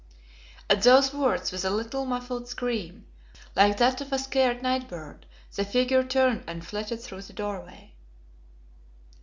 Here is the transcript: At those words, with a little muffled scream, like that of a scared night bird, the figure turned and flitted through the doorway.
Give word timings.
At 0.67 0.81
those 0.81 1.13
words, 1.13 1.51
with 1.51 1.63
a 1.63 1.69
little 1.69 2.07
muffled 2.07 2.47
scream, 2.47 3.05
like 3.55 3.77
that 3.77 4.01
of 4.01 4.11
a 4.11 4.17
scared 4.17 4.63
night 4.63 4.87
bird, 4.87 5.27
the 5.55 5.63
figure 5.63 6.03
turned 6.03 6.43
and 6.47 6.65
flitted 6.65 6.99
through 7.01 7.21
the 7.21 7.33
doorway. 7.33 7.93